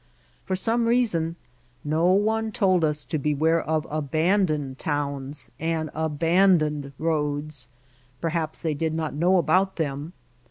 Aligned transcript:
For 0.45 0.55
some 0.55 0.87
reason 0.87 1.35
no 1.83 2.07
one 2.07 2.51
told 2.51 2.83
us 2.83 3.03
to 3.03 3.19
beware 3.19 3.61
of 3.61 3.85
abandoned 3.87 4.79
towns 4.79 5.51
and 5.59 5.91
abandoned 5.93 6.91
roads, 6.97 7.67
perhaps 8.19 8.63
they 8.63 8.73
did 8.73 8.95
not 8.95 9.13
know 9.13 9.37
about 9.37 9.75
them. 9.75 10.13